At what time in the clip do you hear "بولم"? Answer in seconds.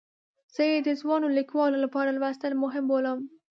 2.89-3.19